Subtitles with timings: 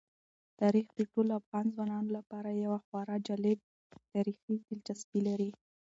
[0.59, 3.59] تاریخ د ټولو افغان ځوانانو لپاره یوه خورا جالب
[4.13, 5.49] تاریخي دلچسپي لري.